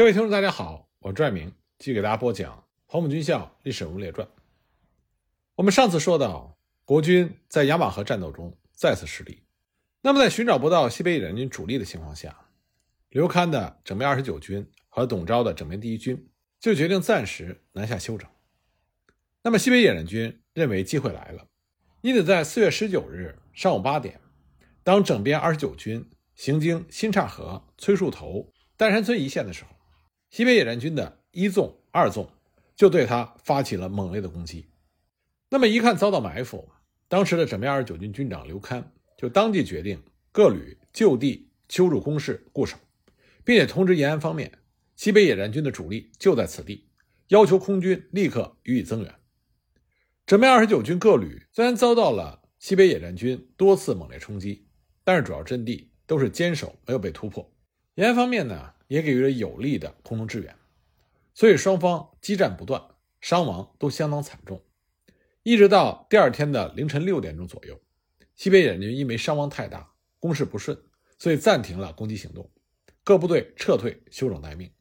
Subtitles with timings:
[0.00, 2.56] 各位听众，大家好，我拽明继续给大家播讲
[2.86, 4.26] 《黄埔军校历史人物列传》。
[5.56, 9.42] 我们上次说到，国军在雅马河战斗中再次失利。
[10.00, 12.34] 那么，在寻找不到西北野战军主力的情况下，
[13.10, 18.26] 刘戡的整编二十九军和董钊的整编第一军就决定暂时南下休整。
[19.42, 21.46] 那么，西北野战军认为机会来了，
[22.00, 24.18] 因此在四月十九日上午八点，
[24.82, 26.02] 当整编二十九军
[26.36, 29.70] 行经新岔河、崔树头、丹山村一线的时候，
[30.30, 32.30] 西北野战军的一纵、二纵
[32.76, 34.66] 就对他发起了猛烈的攻击。
[35.48, 36.70] 那么一看遭到埋伏，
[37.08, 38.84] 当时的整编二十九军军长刘戡
[39.18, 42.76] 就当即决定各旅就地修筑工事固守，
[43.44, 44.52] 并且通知延安方面，
[44.94, 46.88] 西北野战军的主力就在此地，
[47.26, 49.12] 要求空军立刻予以增援。
[50.26, 54.68] 整编二十九军各旅虽然遭到了西北野战军多次猛烈冲击，
[55.02, 57.52] 但是主要阵地都是坚守，没有被突破。
[57.96, 58.74] 延安方面呢？
[58.90, 60.52] 也给予了有力的空中支援，
[61.32, 62.82] 所以双方激战不断，
[63.20, 64.64] 伤亡都相当惨重。
[65.44, 67.80] 一直到第二天的凌晨六点钟左右，
[68.34, 70.76] 西北野军因为伤亡太大，攻势不顺，
[71.20, 72.50] 所以暂停了攻击行动，
[73.04, 74.72] 各部队撤退，休整待命。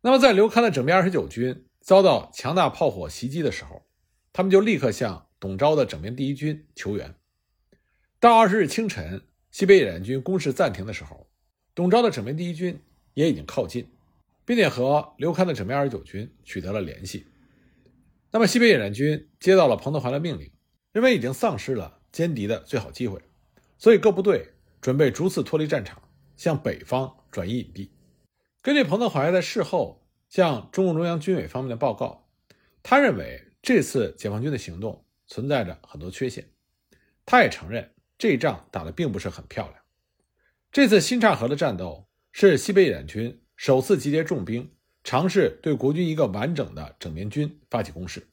[0.00, 3.86] 那么，在刘戡的整编二十九军遭到强大炮火袭击的时候，
[4.32, 7.14] 他们就立刻向董钊的整编第一军求援。
[8.18, 11.30] 到二十日清晨，西北野战军攻势暂停的时候，
[11.76, 12.82] 董钊的整编第一军。
[13.14, 13.90] 也已经靠近，
[14.44, 17.26] 并且和刘戡的整编二十九军取得了联系。
[18.30, 20.50] 那么西北野战军接到了彭德怀的命令，
[20.92, 23.20] 认为已经丧失了歼敌的最好机会，
[23.78, 26.02] 所以各部队准备逐次脱离战场，
[26.36, 27.90] 向北方转移隐蔽。
[28.62, 32.28] 根据彭德怀在事后向中共中央军委方面的报告，
[32.82, 36.50] 他认为这次解放军的行动存在着很多缺陷。
[37.24, 39.82] 他也承认这一仗打得并不是很漂亮。
[40.72, 42.07] 这次新岔河的战斗。
[42.40, 44.70] 是西北野战军首次集结重兵，
[45.02, 48.28] 尝试对国军一个完整的整编军发起攻势。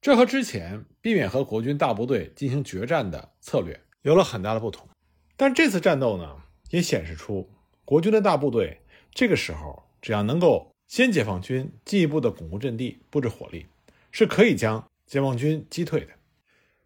[0.00, 4.88] 这和之前避免和国军大部队进行决战的策略有了很大的不同。
[5.36, 6.36] 但这次战斗呢，
[6.70, 7.46] 也显示出
[7.84, 8.80] 国军的大部队
[9.12, 13.66] 这个时候只要能够先解放军进一步的巩固阵地、布置火力，
[14.10, 16.08] 是可以将解放军击退的。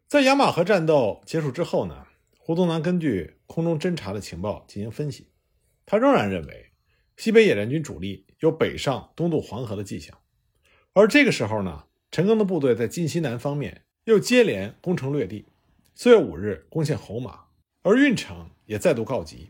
[0.08, 5.28] 在雅马河战斗结束之后呢，胡宗南根据空中侦察的情报进行分析。
[5.90, 6.66] 他仍然认为，
[7.16, 10.18] 西北野战军主力有北上东渡黄河的迹象，
[10.92, 15.46] 而这个时候呢，陈赓的部队在晋西南方面又接连攻城略地，
[15.94, 17.46] 四月五日攻陷侯马，
[17.80, 19.48] 而运城也再度告急。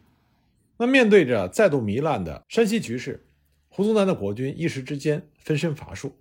[0.77, 3.27] 那面对着再度糜烂的山西局势，
[3.66, 6.21] 胡宗南的国军一时之间分身乏术。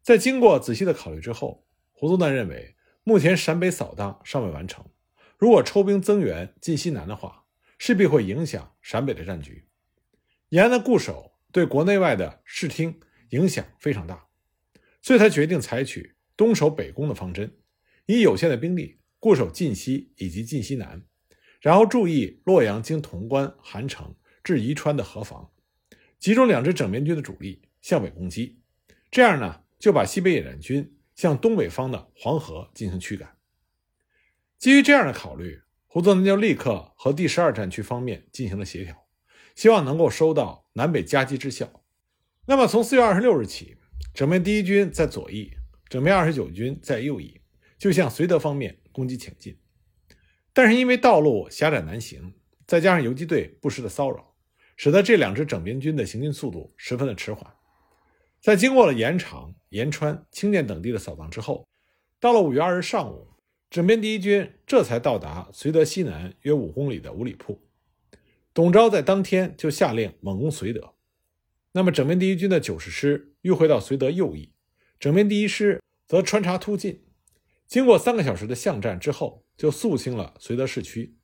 [0.00, 4.86] 在经过仔细的考虑之后，胡宗南认为，目前陕北扫荡尚未完成，
[5.36, 7.42] 如果抽兵增援晋西南的话。
[7.78, 9.68] 势必会影响陕北的战局，
[10.48, 13.00] 延安的固守对国内外的视听
[13.30, 14.26] 影响非常大，
[15.02, 17.54] 所以他决定采取东守北攻的方针，
[18.06, 21.02] 以有限的兵力固守晋西以及晋西南，
[21.60, 25.52] 然后注意洛阳经潼关、韩城至宜川的河防，
[26.18, 28.60] 集中两支整编军的主力向北攻击，
[29.10, 33.36] 这样呢就把西北野战军向东北方的黄河进行驱赶。
[34.58, 35.60] 基于这样的考虑。
[35.96, 39.06] 胡宗南就立刻和第十二战区方面进行了协调，
[39.54, 41.82] 希望能够收到南北夹击之效。
[42.44, 43.78] 那么，从四月二十六日起，
[44.12, 45.50] 整编第一军在左翼，
[45.88, 47.40] 整编二十九军在右翼，
[47.78, 49.58] 就向绥德方面攻击前进。
[50.52, 52.34] 但是因为道路狭窄难行，
[52.66, 54.34] 再加上游击队不时的骚扰，
[54.76, 57.50] 使得这两支整编军的行进速度十分的迟缓。
[58.42, 61.66] 在经过了延长、延川、清涧等地的扫荡之后，
[62.20, 63.25] 到了五月二日上午。
[63.76, 67.60] 整编第一军这才到达绥德西南约五公里的五里铺。
[68.54, 70.94] 董钊在当天就下令猛攻绥德。
[71.72, 74.50] 那么，整编第一军的九十师迂回到绥德右翼，
[74.98, 77.04] 整编第一师则穿插突进。
[77.66, 81.14] 经过三个小时的巷战之后，就肃清了绥德市区，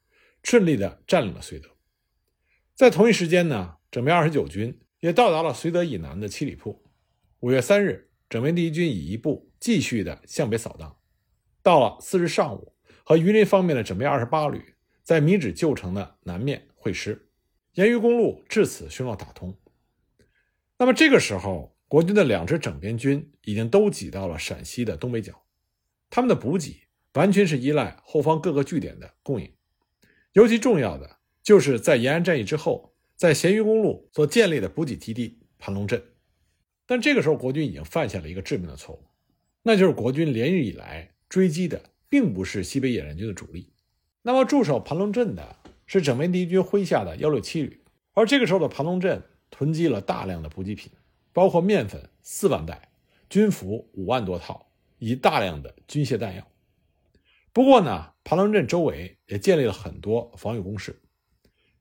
[0.43, 1.71] 顺利地占领了绥德。
[2.75, 6.85] 在同一时间呢，整编二十九军也到达了绥德以南的七里铺。
[7.41, 10.99] 五月三日，整编第一军以一部继续的向北扫荡。
[11.63, 12.75] 到了次日上午，
[13.05, 14.75] 和榆林方面的整编二十八旅
[15.05, 17.29] 在米脂旧城的南面会师，
[17.75, 19.57] 沿榆公路至此宣告打通。
[20.77, 25.41] 那么这个时候，国军的两支整编军已经都挤到了陕西的东北角，
[26.11, 26.83] 他们的补给
[27.13, 29.55] 完全是依赖后方各个据点的供应。
[30.33, 36.03] 尤其重要的就是在延安战役之后，在咸鱼公路所建立的补给基地盘龙镇。
[36.87, 39.05] 但这个时候，国军已经犯下了一个致命的错误，
[39.63, 41.12] 那就是国军连日以来。
[41.33, 41.81] 追击的
[42.11, 43.73] 并不是西北野战军的主力，
[44.21, 45.57] 那么驻守盘龙镇的
[45.87, 47.81] 是整编第一军麾下的幺六七旅，
[48.13, 50.93] 而这个时候的盘龙镇囤积了大量的补给品，
[51.33, 52.91] 包括面粉四万袋、
[53.31, 56.47] 军服五万多套，以及大量的军械弹药。
[57.55, 61.01] 不过呢，盘龙镇周围也建立了很多防御工事。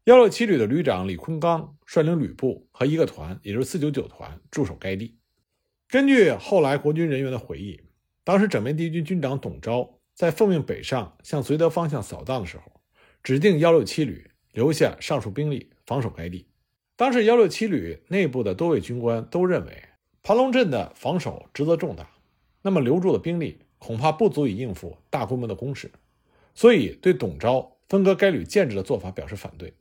[0.06, 5.18] 幺六七旅的旅长李坤刚率领旅部和一个团，也就是四九九团驻守该地。
[5.90, 7.82] 根据后来国军人员的回忆，
[8.24, 12.82] 当时整编第一军军长董钊在奉命北上向绥德方向扫荡的时候，
[13.24, 16.48] 指定幺六七旅留下上述兵力防守该地。
[16.96, 19.84] 当时幺六七旅内部的多位军官都认为，
[20.22, 22.10] 盘龙镇的防守职责重大，
[22.62, 23.60] 那么留住的兵力。
[23.84, 25.92] 恐怕不足以应付大规模的攻势，
[26.54, 29.74] 所以对董钊分割该旅建制的做法表示反对。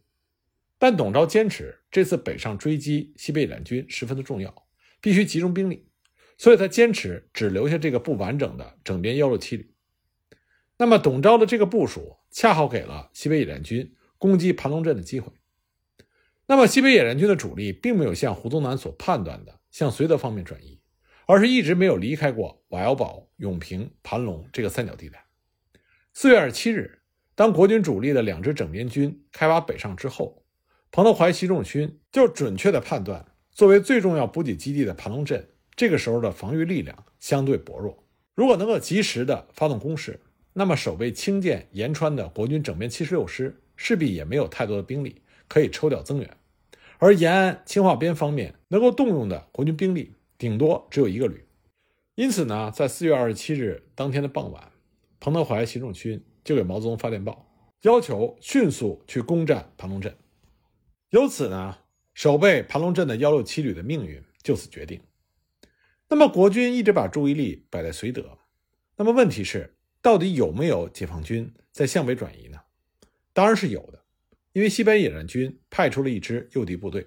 [0.79, 4.67] 但董钊坚持这次北上追击西北野战军十分的重要，
[5.03, 5.90] 必须集中兵力，
[6.41, 9.75] 所以他坚持只留下这个不完整的整编幺六七旅。
[10.79, 15.31] 那么董钊的这个部署恰好给了西北野战军攻击盘龙镇的机会。
[16.47, 20.81] 那么西北野战军的主力并没有像胡宗南所判断的向绥德方面转移。
[21.27, 25.27] 而是一直没有离开过瓦窑堡、永平、盘龙这个三角地带。
[26.13, 27.03] 四月二十七日，
[27.37, 30.43] 当国军主力的两支整编军开拔北上之后，
[30.91, 38.05] 彭德怀、习仲勋就准确的判断，作为最重要补给基地的盘龙镇，这个时候的防御力量相对薄弱。
[38.35, 40.21] 如果能够及时的发动攻势，
[40.53, 46.37] 那么守备清涧、延川的国军整编七十六师势必也没有太多的兵力可以抽调增援，
[46.99, 50.13] 而延安、清化边方面能够动用的国军兵力。
[50.37, 51.47] 顶多只有一个旅，
[52.15, 54.73] 因此呢，在四月二十七日当天的傍晚，
[55.19, 57.51] 彭德怀、习仲勋就给毛泽东发电报，
[57.85, 60.15] 要求迅速去攻占盘龙镇。
[61.09, 61.79] 由此呢，
[62.13, 65.01] 守备盘龙镇的幺六七旅的命运就此决定。
[66.11, 68.37] 那么，国军一直把注意力摆在绥德，
[68.97, 72.59] 那么问题是，到底有没有解放军在向北转移呢？
[73.33, 74.03] 当然是有的，
[74.53, 77.07] 因为西北野战军派出了一支诱敌部队，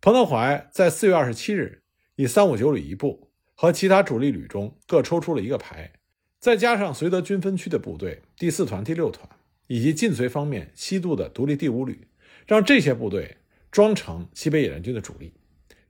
[0.00, 1.80] 彭德怀在四月二十七日。
[2.16, 5.94] 以三五九旅一部和其他主力旅中各抽出了一个排，
[6.38, 9.26] 再加上绥德军分区的部队第四团、第六团，
[9.66, 12.06] 以及晋绥方面西渡的独立第五旅，
[12.46, 13.38] 让这些部队
[13.70, 15.32] 装成西北野战军的主力，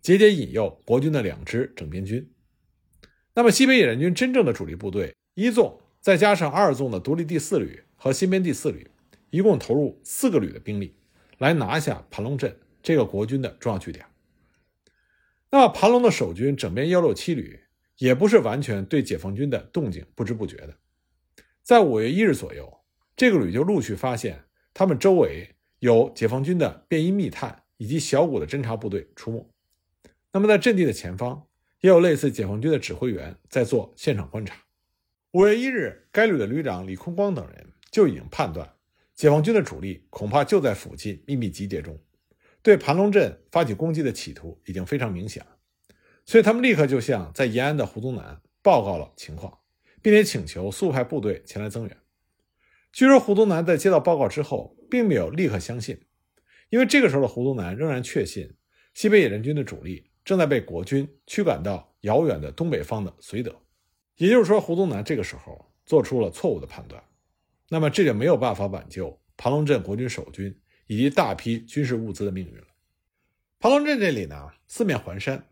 [0.03, 2.29] 节节引诱国军的两支整编军。
[3.35, 8.91] 那么，西北野战军真正的主力部队一纵，再加上二纵的独立第四旅和新编第四旅，
[9.31, 10.97] 一共投入四个旅的兵力，
[11.39, 14.05] 来拿下盘龙镇这个国军的重要据点。
[15.53, 17.61] 那么，盘龙的守军整编幺六七旅
[17.99, 20.77] 也不是完全对解放军的动静不知不觉的。
[21.63, 22.81] 在五月一日左右，
[23.15, 24.43] 这个旅就陆续发现
[24.75, 29.49] 他们周围有解放军的便衣密探以及小股的侦察部队出没。
[30.35, 31.47] 那么，在阵地的前方
[31.81, 34.57] 也有类似解放军的指挥员在做现场观察。
[35.33, 38.75] 五月一日，该旅的旅长李坤光等人就已经判断，
[39.15, 41.99] 解放军的主力恐怕就在附近秘密集结中。
[42.63, 45.57] 对盘龙镇发起攻击的企图已经非常明显了，
[46.25, 49.59] 所以他们立刻就向在延安的胡宗南报告了情况，
[50.01, 51.97] 并且请求速派部队前来增援。
[52.91, 56.01] 据说胡宗南在接到报告之后，并没有立刻相信，
[56.71, 58.55] 因为这个时候的胡宗南仍然确信
[58.95, 63.55] 西北野战军的主力正在被国军驱赶到遥远的东北方的绥德，
[64.17, 67.03] 也就是说，胡宗南这个时候做出了错误的判断，
[67.69, 70.59] 那么这就没有办法挽救盘龙镇国军守军。
[70.89, 72.67] 以及大批军事物资的命运了。
[73.59, 75.47] 盘龙镇这里呢，四面环山，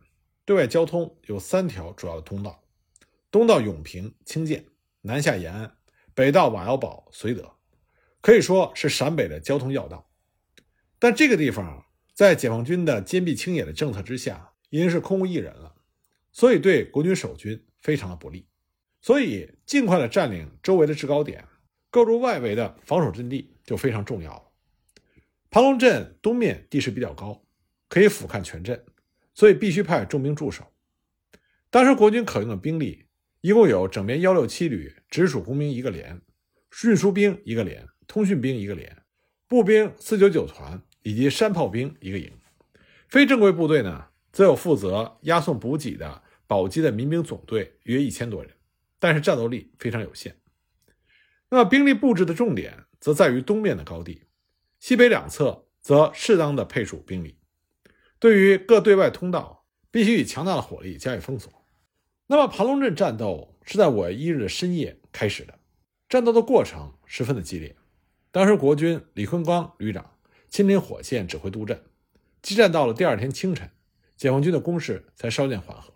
[0.45, 2.63] 对外交通有三条主要的通道：
[3.31, 4.67] 东到永平、清涧，
[5.01, 5.77] 南下延安，
[6.13, 7.53] 北到瓦窑堡、绥德，
[8.21, 10.11] 可以说是陕北的交通要道。
[10.99, 15.75] 但这个地方，在解放军的坚壁清野的政策之下，已经是空无一人了，
[16.33, 18.47] 所以对国军守军非常的不利。
[19.03, 21.45] 所以，尽快的占领周围的制高点，
[21.91, 24.43] 构筑外围的防守阵地就非常重要了。
[25.51, 27.43] 盘龙镇东面地势比较高，
[27.89, 28.85] 可以俯瞰全镇，
[29.35, 30.67] 所以必须派重兵驻守。
[31.71, 33.07] 当时国军可用的兵力
[33.41, 36.21] 一共有整编幺六七旅直属工兵一个连，
[36.85, 38.99] 运输兵一个连，通讯兵一个连，
[39.49, 42.31] 步兵四九九团以及山炮兵一个营。
[43.09, 48.53] 非正规部队呢，则有负责押送补给的宝鸡的民兵总队约一千多人，
[48.99, 50.37] 但是战斗力非常有限。
[51.49, 54.23] 那么兵力布置的重点则在于东面的高地。
[54.79, 57.37] 西北两侧则适当的配属兵力，
[58.19, 61.53] 对于各对外通道，必须以强大的火力加以封锁。
[62.29, 65.59] 那么，盘龙镇战斗是在五月一日的深夜开始的，
[66.09, 67.77] 战斗的过程十分的激烈。
[68.31, 70.15] 当时国军李坤刚旅长
[70.49, 71.83] 亲临火线指挥督战，
[72.41, 73.71] 激战到了第二天清晨，
[74.21, 75.95] 解放军的攻势才稍见缓和。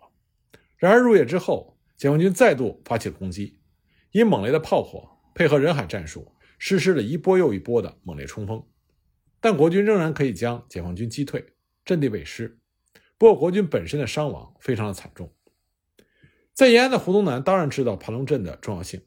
[0.77, 3.59] 然而入夜之后，解放军再度发起了攻击，
[4.09, 8.65] 以猛烈的炮火配合人海战术，实施了一波又一波的猛烈冲锋。
[9.39, 11.53] 但国军仍然可以将解放军击退，
[11.85, 12.57] 阵地未失。
[13.19, 15.31] 不过国军本身的伤亡非常的惨重。
[16.51, 19.03] 在延安的胡宗南当然知道盘龙镇的重要性，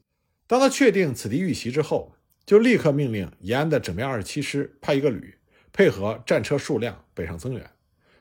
[0.47, 5.37] 当他确定此地遇袭之后，就立刻命令延安的整编二十七师派一个旅，
[5.73, 7.69] 配合战车数量北上增援，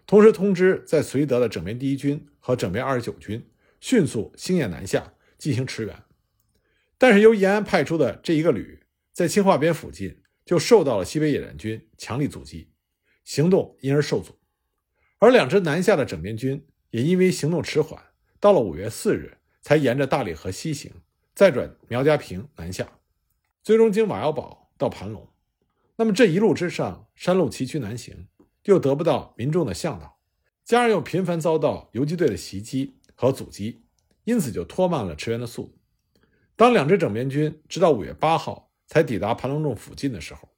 [0.08, 3.46] 同时通知在绥德的整编第一军和整编二十九军
[3.78, 6.02] 迅速星夜南下进行驰援。
[6.96, 12.70] 但是由延安派出的这一个旅，在青化边附近就受到了西北野战军强力阻击，
[13.22, 14.38] 行动因而受阻。
[15.18, 18.02] 而两支南下的整编军也因为行动迟缓，
[18.40, 20.90] 到了五月四日才沿着大理河西行，
[21.34, 23.00] 再转苗家坪南下，
[23.62, 25.28] 最终经瓦窑堡到盘龙。
[25.96, 28.26] 那么这一路之上，山路崎岖难行，
[28.68, 30.18] 又得不到民众的向导，
[30.62, 33.82] 加上又频繁遭到游击队的袭击和阻击，
[34.24, 35.78] 因此就拖慢了驰援的速度。
[36.54, 40.50] 当两支整编军直到五月八号才抵达盘龙镇附近的时候，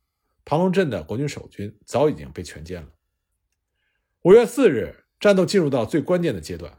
[0.45, 2.89] 盘龙镇的国军守军早已经被全歼了。
[4.23, 6.79] 五月四日，战斗进入到最关键的阶段。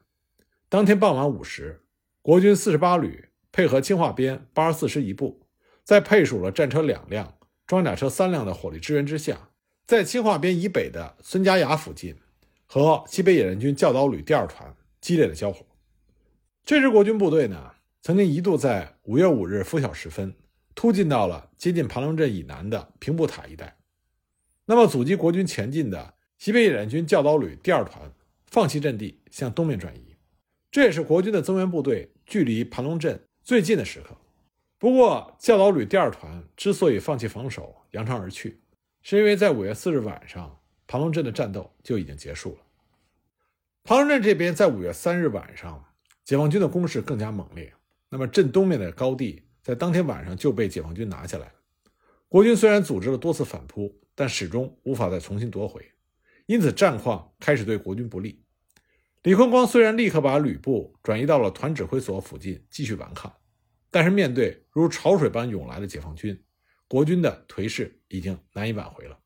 [0.67, 1.85] 当天傍晚五时，
[2.21, 5.47] 国军四十八旅配合青化边八十四师一部，
[5.85, 9.50] 在配属了战车两辆、装甲车三辆的火力支援之下，
[9.85, 12.15] 在青化边以北的孙家崖附近，
[12.65, 15.65] 和西北野战军教导旅第二团激烈的交火。
[16.63, 17.73] 这支国军部队呢？
[18.03, 20.33] 曾经一度在五月五日拂晓时分
[20.73, 23.77] 突进到了接近盘龙镇以南的平步塔一带，
[24.65, 28.11] 那么阻击国军前进的西北野战军教导旅第二团
[28.47, 30.15] 放弃阵地向东面转移，
[30.71, 34.17] 这也是国军的增援部队距离盘龙镇最近的时刻。
[34.79, 38.59] 不过，教导旅第二团之所以放弃防守扬长而去，
[39.01, 42.59] 是因为在五月四日晚上盘龙镇的战斗就已经结束了。
[43.83, 45.83] 盘龙镇这边在五月三日晚上，
[46.23, 47.73] 解放军的攻势更加猛烈。
[48.09, 51.53] 那么镇东面的高地在当天晚上就被解放军拿下来了。
[52.27, 55.91] 国军虽然组织了多次反扑，但始终无法再重新夺回，
[56.45, 58.43] 因此战况开始对国军不利。
[59.23, 63.33] 李坤光虽然立刻把旅部转移到了团指挥所附近继续顽抗，
[63.89, 66.43] 但是面对如潮水般涌来的解放军，
[66.91, 69.17] 国军的颓势已经难以挽回了。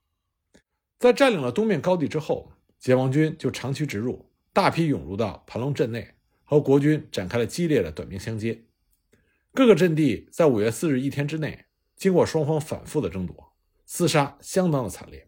[0.99, 8.65] 在占领了东面高地之后，解放军就长驱直入，大批涌入到盘龙镇内，和国军展开了激烈的短兵相接。
[9.51, 13.55] 各个阵地在五月四日一天之内，经过双方反复的争夺，
[13.89, 15.27] 厮杀相当的惨烈。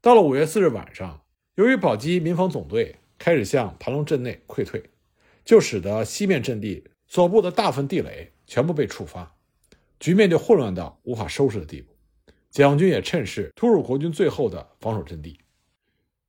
[0.00, 1.22] 到了五月四日晚上，
[1.56, 4.82] 由于宝鸡民防总队开始向盘龙镇内溃退，
[5.44, 9.36] 就使得西面阵地所部的大部分地雷全部被触发，
[10.02, 11.94] 局面就混乱到无法收拾的地步。
[12.50, 15.38] 解放军也趁势突入国军最后的防守阵地。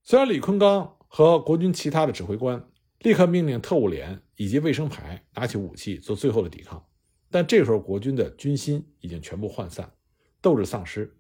[0.04, 2.64] 虽然李坤刚和国军其他的指挥官
[3.00, 6.86] 立刻命令特务连以及卫生排拿起武器做最后的抵抗。
[7.32, 9.92] 但这时候，国军的军心已经全部涣散，
[10.40, 11.12] 斗志丧失，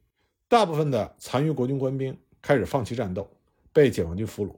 [0.47, 3.35] 大部分的残余国军官兵开始放弃战斗，
[3.73, 4.55] 被解放军俘虏。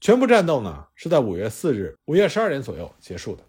[0.00, 3.44] 全部战斗呢是在五月四日午夜十二点左右结束的。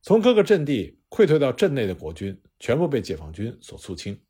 [0.00, 4.20] 从各个阵地溃退到镇内的国军全部被解放军所肃清。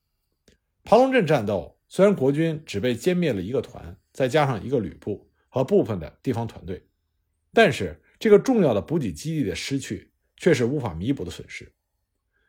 [0.85, 6.87] 盘龙镇战斗虽然国军只被歼灭了一个团，再加上一个旅部和部分的地方团队，
[7.53, 11.73] 但是这个重要的补给基地的失去却是无法弥补的损失。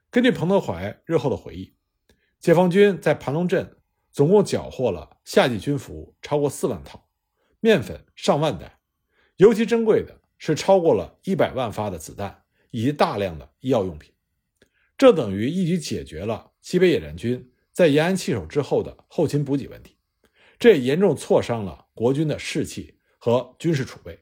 [0.09, 1.75] 根据彭德怀日后的回忆，
[2.39, 3.77] 解放军在盘龙镇
[4.11, 7.09] 总共缴获了夏季军服超过四万套，
[7.59, 8.79] 面粉上万袋，
[9.35, 14.13] 尤其珍贵的是超过了一百万发的子弹以及大量的医药用品。
[14.97, 19.95] 这等于一举解决了西北野战军在延安弃守之后的后勤补给问题，
[20.57, 24.19] 这也严重挫伤了国军的士气和军事储备。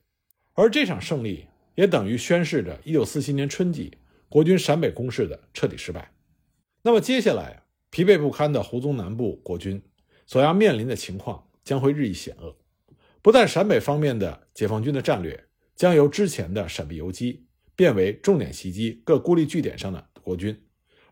[0.53, 3.97] 而这场胜利也等于宣示着1947年春季。
[4.27, 6.11] 国军陕北攻势的彻底失败，
[6.81, 9.81] 那么接下来疲惫不堪的胡宗南部国军
[10.25, 12.57] 所要面临的情况将会日益险恶。
[13.21, 20.64] 不但陕北方面的解放军的战略将由之前的闪避游击变为重点袭击各孤立据点上的国军，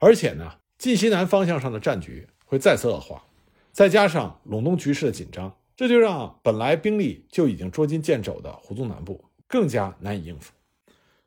[0.03, 3.23] 而且呢，晋西南方向上的战局会再次恶化。
[3.71, 10.51] 再加上陇东局势的紧张，这就让本来兵力就已经捉襟见肘的胡宗南部更加难以应付。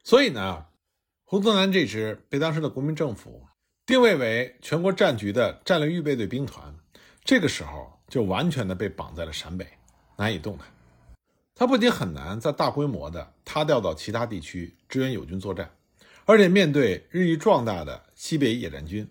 [0.04, 0.66] 所以呢。
[1.28, 3.42] 胡宗南这支被当时的国民政府
[3.84, 6.72] 定位为全国战局的战略预备队兵团，
[7.24, 9.66] 这个时候就完全的被绑在了陕北，
[10.18, 10.68] 难以动弹。
[11.52, 15.68] 他不仅很难在大规模的他调到其他地区支援友军作战，
[16.26, 19.08] 而且面对日益壮大的西北野战军，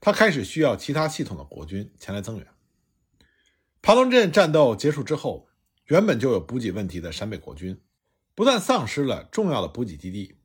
[0.00, 2.46] 他开始需要其他系统的国军前来增援。
[3.82, 5.48] 盘龙镇战斗结束之后，
[5.84, 7.78] 原本就有补给问题的陕北国军，
[8.34, 10.38] 不但丧失了重要的补给基地。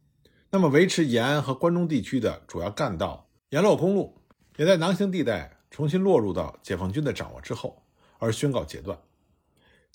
[0.50, 4.22] 那么，维持延安和关中地区的主要干道阎洛公路，
[4.58, 7.88] 也在囊形地带重新落入到解放军的掌握之后，
[8.20, 9.00] 而宣告截断。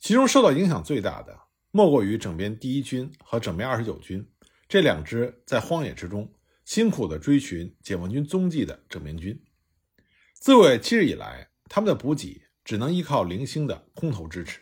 [0.00, 1.38] 其中受到影响最大的，
[1.70, 4.26] 莫过于整编第一军和整编二十九军
[4.66, 6.32] 这两支在荒野之中
[6.66, 9.40] 辛苦地追寻解放军踪迹的整编军。
[10.34, 14.60] 自五月七日以来，他们的补给只能依靠零星的空投支持。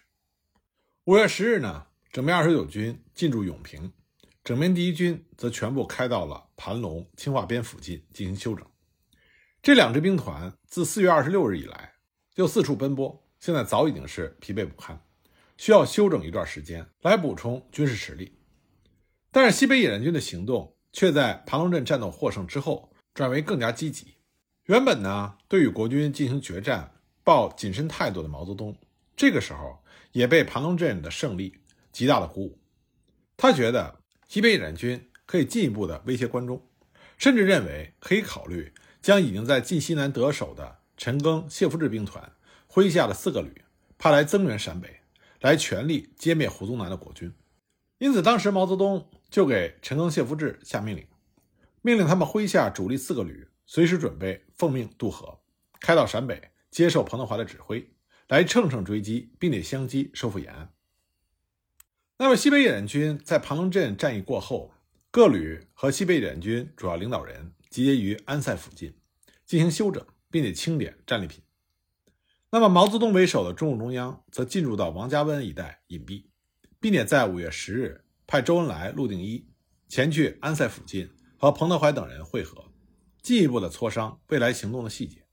[1.04, 3.90] 五月十日呢，整编二十九军进驻永平，
[4.44, 8.66] 整编第一军则全部开到了盘龙、清化边附近进行休整。
[9.62, 11.94] 这两支兵团自四月二十六日以来
[12.34, 15.02] 就四处奔波，现在早已经是疲惫不堪，
[15.56, 18.38] 需要休整一段时间来补充军事实力。
[19.30, 24.14] 但是西北野战军的行动却在盘龙镇战斗获胜之后转为更加积极。
[24.66, 26.92] 原本呢，对与国军进行决战
[27.24, 28.74] 抱谨慎态度的毛泽东，
[29.16, 29.82] 这个时候
[30.12, 31.58] 也被盘龙镇的胜利
[31.92, 32.58] 极大的鼓舞。
[33.36, 33.98] 他觉得
[34.28, 36.62] 西北野军可以进一步的威胁关中，
[37.18, 38.72] 甚至认为可以考虑
[39.02, 42.32] 将已经在晋西南得手的陈赓、谢福志兵团
[42.72, 43.62] 麾下的四个旅
[43.98, 45.00] 派来增援陕北，
[45.40, 47.32] 来全力歼灭胡宗南的国军。
[47.98, 51.04] 因此，当时毛泽东就给陈赓、谢福志下命令，
[51.82, 53.44] 命令他们麾下主力四个旅。
[53.66, 55.40] 随时准备奉命渡河，
[55.80, 57.84] 开到陕北，接受彭德怀的指挥，
[58.28, 60.72] 来乘胜追击，并且相机收复延安。
[62.16, 64.72] 那么，西北野战军在盘龙镇战役过后，
[65.10, 68.94] 各旅和西北野战军主要领导人集结于安塞附近，
[69.44, 71.42] 进行休整，并且清点战利品。
[72.50, 76.26] 那么，毛泽东为首的中共中央则进入到王家湾一带隐蔽，
[76.78, 78.03] 并且在五月十日
[78.34, 79.48] 派周恩来、陆定一
[79.86, 82.64] 前去安塞附近和彭德怀等人会合。
[83.22, 85.24] 进一步的磋商未来行动的细节。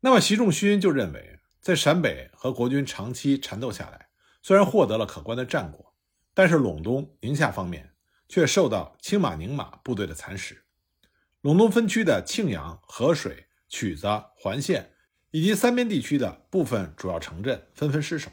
[0.00, 4.08] 那么，习仲勋就认为，在陕北和国军长期缠斗下来，
[4.42, 5.94] 虽然获得了可观的战果，
[6.34, 7.94] 但是陇东、宁夏方面
[8.28, 10.64] 却受到青马、宁马部队的蚕食。
[11.42, 14.94] 陇东分区的庆阳、河水、曲子、环县
[15.30, 18.32] 以及三边地区的部分主要城镇纷纷失守。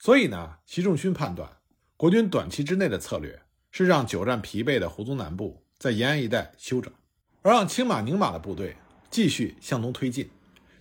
[0.00, 1.55] 所以呢，习仲勋判断，
[1.98, 6.92] 国军短期之内的策略是让久战疲惫的胡宗南部在延安一带休整。
[7.40, 8.76] 而让青马、宁马的部队
[9.10, 10.28] 继续向东推进，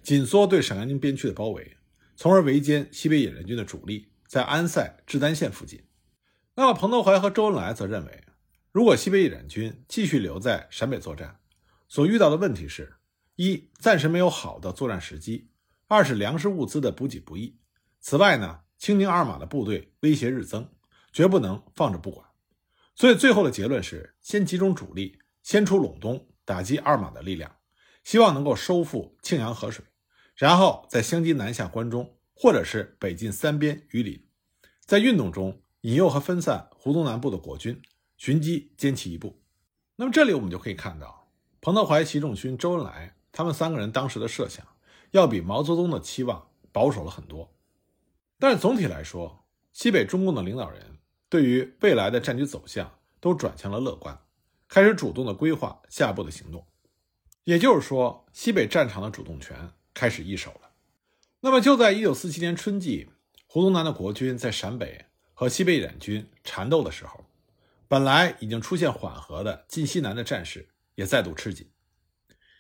[0.04, 1.78] 紧缩对陕甘宁边区的包围，
[2.18, 5.82] 从而围歼西北野战军的主力在安塞志丹县附近。
[6.56, 8.24] 那么，彭德怀和周恩来则认为，
[8.74, 11.40] 如果西北野战军继续留在陕北作战，
[11.88, 12.96] 所遇到的问题是：
[13.38, 15.48] 一、暂时没有好的作战时机；
[15.88, 17.58] 二是粮食物资的补给不易。
[18.02, 20.68] 此外呢，青宁二马的部队威胁日增，
[21.16, 22.28] 绝不能放着不管。
[22.94, 26.28] 所以，最后的结论是：先集中主力，先出陇东。
[26.48, 27.56] 打击二马的力量，
[28.04, 29.84] 希望能够收复庆阳河水，
[30.36, 34.24] 然后再相机南下关中，或者是北进三边榆林，
[34.82, 37.82] 在运动中引诱和分散胡宗南部的国军，
[38.18, 39.42] 寻机歼其一部。
[39.96, 44.64] 那么这里我们就可以看到，彭德怀、习仲勋、周恩来他们三个人当时的设想，
[45.10, 47.52] 要比毛泽东的期望保守了很多。
[48.38, 50.95] 但是总体来说，西北中共的领导人
[51.36, 54.18] 对于未来的战局走向都转向了乐观。
[54.70, 56.66] 开始主动的规划下一步的行动，
[57.44, 60.72] 也就是说，西北战场的主动权开始易手了。
[61.42, 63.10] 那么，就在一九四七年春季，
[63.48, 67.26] 胡宗南的国军在陕北和西北野军缠斗的时候，
[67.90, 71.70] 本来已经出现缓和的晋西南的战事也再度吃紧，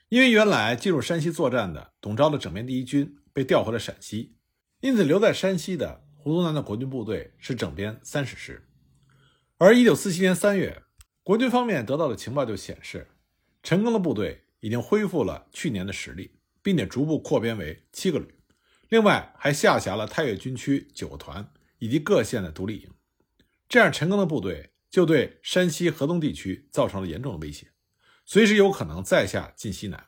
[0.09, 4.35] 因为原来进入山西作战的董钊的整编第一军被调回了陕西，
[4.81, 8.67] 因此留在山西的胡宗南的国军部队是整编三十师，
[9.59, 10.81] 而一九四七年三月。
[11.21, 13.07] 国军方面得到的情报就显示，
[13.61, 18.25] 陈赓的部队已经恢复了去年的实力，并且逐步扩编为七个旅，
[18.89, 22.89] 另外还下辖了太岳军区九个团以及各县的独立营。
[23.69, 27.67] 这样，陈赓的部队就对山西河东地区造成了严重的威胁，
[28.25, 30.03] 随时有可能再下晋西南，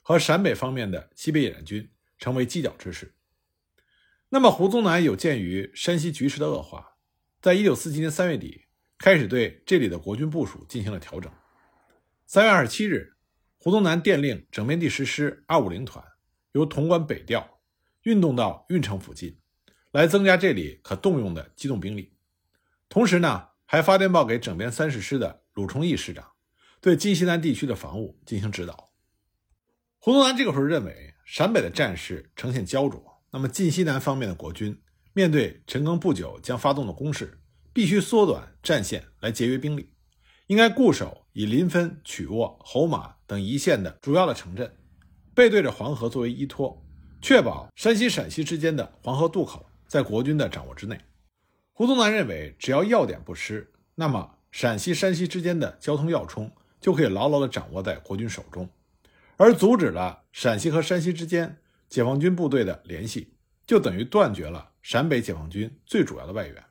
[0.00, 3.12] 和陕北方面的西北野战军成为犄角之势。
[4.30, 6.96] 那么，胡宗南有鉴于山西局势的恶化，
[7.40, 8.66] 在一九四七年三月底。
[8.98, 11.32] 开始对这里的国军部署进行了调整。
[12.26, 13.14] 三月二十七日，
[13.56, 16.04] 胡宗南电令整编第十师二五零团
[16.50, 17.60] 由潼关北调，
[18.02, 19.38] 运动到运城附近，
[19.92, 22.12] 来增加这里可动用的机动兵力。
[22.88, 26.32] 同时呢，还发电报给整编三十师的鲁崇义师长，
[26.80, 28.90] 对晋西南地区的防务进行指导。
[30.00, 34.80] 胡宗南这个时候认为，陕北的战事呈现焦灼，那么晋西南方面的国军
[35.12, 37.38] 面对陈赓不久将发动的攻势。
[37.70, 39.90] 必须缩短战线来节约兵力，
[40.48, 44.74] 应该固守以临汾、曲沃、侯马等一线的主要的城镇，
[45.32, 46.84] 背对着黄河作为依托，
[47.22, 50.98] 确保山西、陕西之间的黄河渡口在国军的掌握之内。
[51.72, 58.68] 胡宗南认为，只要要点不失，那么陕西、山西之间的交通要冲就可以牢牢地掌握在国军手中，
[59.36, 63.34] 而阻止了陕西和山西之间解放军部队的联系，
[63.66, 66.64] 就等于断绝了陕北解放军最主要的外援。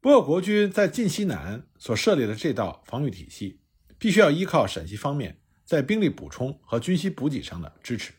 [0.00, 3.60] 不过，国军在晋西南所设立的这道防御体系，
[3.98, 8.12] 必须要依靠陕西方面在兵力补充和军需补给上的支持。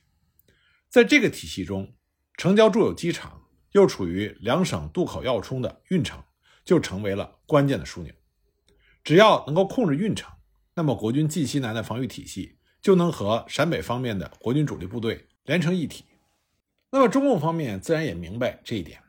[0.90, 1.94] 在这个体系中，
[2.38, 3.42] 城郊筑有机场，
[3.74, 6.24] 又处于两省渡口要冲的运城，
[6.64, 8.14] 就成为了关键的枢纽。
[9.04, 10.32] 只要能够控制运城，
[10.76, 16.06] 那么国军晋西南的防御体系就能和陕北方面的国军主力部队连成一体。
[16.92, 19.02] 那么中共方面自然也明白这一点，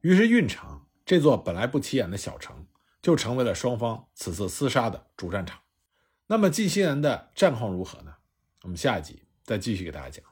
[0.00, 0.80] 于是运城。
[1.04, 2.64] 这座本来不起眼的小城，
[3.02, 5.60] 就成为了双方此次厮杀的主战场。
[6.28, 8.14] 那么晋西南的战况如何呢？
[8.62, 10.31] 我们下一集再继续给大家讲。